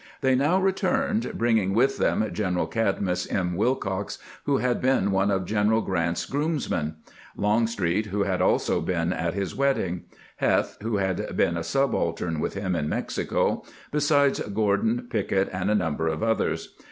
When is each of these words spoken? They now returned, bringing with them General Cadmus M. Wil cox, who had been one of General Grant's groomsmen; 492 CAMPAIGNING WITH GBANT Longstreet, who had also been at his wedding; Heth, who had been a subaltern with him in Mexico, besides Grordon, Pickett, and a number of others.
They 0.21 0.33
now 0.33 0.59
returned, 0.59 1.31
bringing 1.37 1.75
with 1.75 1.99
them 1.99 2.27
General 2.33 2.65
Cadmus 2.65 3.31
M. 3.31 3.55
Wil 3.55 3.75
cox, 3.75 4.17
who 4.45 4.57
had 4.57 4.81
been 4.81 5.11
one 5.11 5.29
of 5.29 5.45
General 5.45 5.81
Grant's 5.81 6.25
groomsmen; 6.25 6.95
492 7.35 7.35
CAMPAIGNING 7.35 7.35
WITH 7.35 7.37
GBANT 7.37 7.43
Longstreet, 7.43 8.05
who 8.07 8.23
had 8.23 8.41
also 8.41 8.81
been 8.81 9.13
at 9.13 9.35
his 9.35 9.55
wedding; 9.55 10.05
Heth, 10.37 10.77
who 10.81 10.97
had 10.97 11.37
been 11.37 11.55
a 11.55 11.63
subaltern 11.63 12.39
with 12.39 12.55
him 12.55 12.75
in 12.75 12.89
Mexico, 12.89 13.61
besides 13.91 14.39
Grordon, 14.39 15.07
Pickett, 15.07 15.49
and 15.53 15.69
a 15.69 15.75
number 15.75 16.07
of 16.07 16.23
others. 16.23 16.73